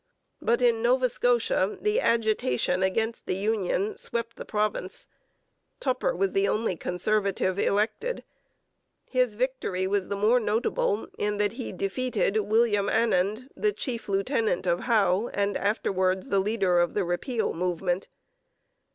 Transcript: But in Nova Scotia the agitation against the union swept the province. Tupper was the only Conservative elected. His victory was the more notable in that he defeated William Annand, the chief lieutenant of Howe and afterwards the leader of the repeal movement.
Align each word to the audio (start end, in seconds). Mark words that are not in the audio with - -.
But 0.41 0.63
in 0.63 0.81
Nova 0.81 1.09
Scotia 1.09 1.77
the 1.79 1.99
agitation 2.01 2.81
against 2.81 3.27
the 3.27 3.35
union 3.35 3.97
swept 3.97 4.35
the 4.35 4.45
province. 4.45 5.05
Tupper 5.79 6.15
was 6.15 6.33
the 6.33 6.47
only 6.47 6.75
Conservative 6.75 7.59
elected. 7.59 8.23
His 9.05 9.35
victory 9.35 9.85
was 9.85 10.07
the 10.07 10.15
more 10.15 10.39
notable 10.39 11.07
in 11.19 11.37
that 11.37 11.53
he 11.53 11.71
defeated 11.71 12.35
William 12.39 12.87
Annand, 12.89 13.49
the 13.55 13.71
chief 13.73 14.09
lieutenant 14.09 14.65
of 14.65 14.79
Howe 14.79 15.29
and 15.35 15.55
afterwards 15.55 16.29
the 16.29 16.39
leader 16.39 16.79
of 16.79 16.95
the 16.95 17.03
repeal 17.03 17.53
movement. 17.53 18.07